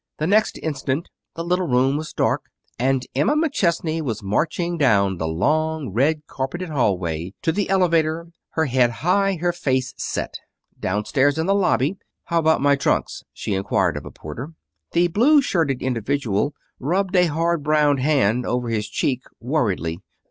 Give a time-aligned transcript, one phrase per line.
[0.17, 2.45] The next instant the little room was dark,
[2.79, 8.65] and Emma McChesney was marching down the long, red carpeted hallway to the elevator, her
[8.65, 10.39] head high, her face set.
[10.79, 14.53] Down stairs in the lobby "How about my trunks?" she inquired of a porter.
[14.93, 19.99] That blue shirted individual rubbed a hard brown hand over his cheek worriedly.